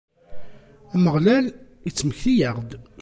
[0.95, 1.45] Ameɣlal
[1.89, 2.71] ittmekti-aɣ-d.